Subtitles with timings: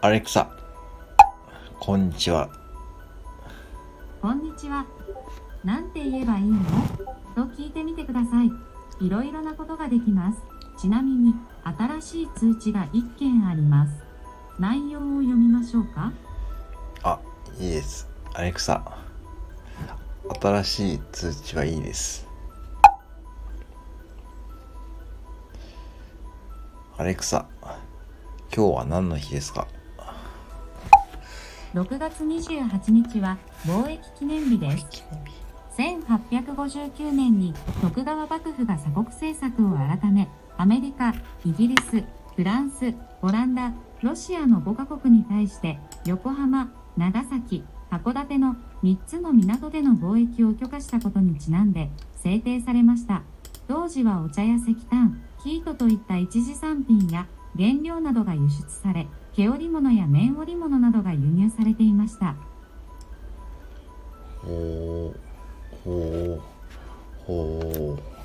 [0.00, 0.48] アレクサ、
[1.80, 2.48] こんにちは。
[4.22, 4.86] こんにちは。
[5.64, 6.60] なんて言えばいいの？
[7.34, 9.04] と聞いてみてください。
[9.04, 10.38] いろいろなことができます。
[10.80, 11.34] ちなみに、
[11.64, 13.92] 新しい通知が1件あります。
[14.60, 16.12] 内容を読みましょうか？
[17.02, 17.18] あ、
[17.58, 18.08] いいです。
[18.34, 18.98] アレクサ、
[20.40, 22.24] 新しい通知はいいです。
[26.96, 27.46] アレクサ、
[28.54, 29.66] 今日は何の日ですか？
[31.74, 33.36] 6月28日は
[33.66, 35.04] 貿易記念日です。
[35.76, 42.02] 1859年に徳川幕府が鎖国政策を改め、アメリカ、イギリス、
[42.34, 53.22] フランス、オランダ、ロシアの5カ国に対して、横浜、長崎、函館の3つの港での貿易を許可したことにちなんで制定されました。
[53.68, 57.26] 当時はお茶や石炭、生糸といった一次産品や
[57.56, 62.36] 原料などが輸出され毛織物や綿織物などが輸入されていました。
[64.42, 65.18] ほう
[65.84, 66.42] ほう
[67.24, 68.17] ほう。